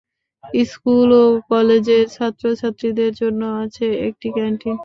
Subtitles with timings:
[0.67, 4.75] School ও কলেজের ছাত্র-ছাত্রীদের জন্য আছে একটি ক্যান্টিন।